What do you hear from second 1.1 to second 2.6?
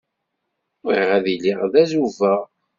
ad iliɣ d azubaɣ.